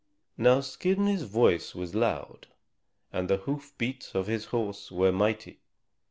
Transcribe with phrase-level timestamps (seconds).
[0.35, 2.47] Now Skirnir's voice was loud
[3.13, 5.59] and the hoof beats of his horse were mighty.